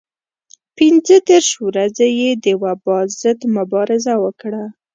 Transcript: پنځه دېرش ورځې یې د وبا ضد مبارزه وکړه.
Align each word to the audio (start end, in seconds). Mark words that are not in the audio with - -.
پنځه 0.77 1.15
دېرش 1.29 1.49
ورځې 1.67 2.07
یې 2.19 2.29
د 2.43 2.45
وبا 2.63 2.99
ضد 3.19 3.39
مبارزه 3.55 4.13
وکړه. 4.23 4.63